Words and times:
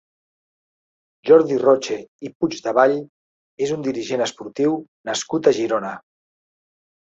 Jordi 1.29 1.57
Roche 1.63 1.97
i 2.27 2.31
Puigdevall 2.31 2.95
és 3.67 3.75
un 3.77 3.85
dirigent 3.89 4.25
esportiu 4.27 4.75
nascut 5.11 5.53
a 5.53 5.55
Girona. 5.61 5.95